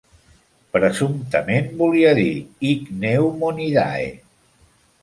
[0.77, 2.33] Presumptament, volia dir
[2.73, 4.11] Ichneumonidae.